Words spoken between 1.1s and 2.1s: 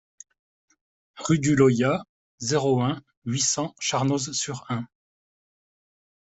Rue du Loyat,